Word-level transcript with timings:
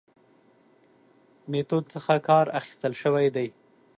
میتود 1.51 1.85
څخه 1.93 2.13
کار 2.27 2.45
اخستل 2.59 2.93
شوی 3.01 3.27
دی. 3.35 3.47